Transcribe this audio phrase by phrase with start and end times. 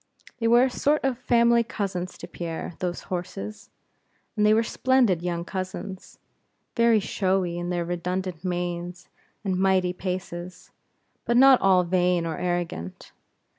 [0.39, 3.69] They were a sort of family cousins to Pierre, those horses;
[4.35, 6.17] and they were splendid young cousins;
[6.75, 9.09] very showy in their redundant manes
[9.45, 10.71] and mighty paces,
[11.23, 13.11] but not at all vain or arrogant.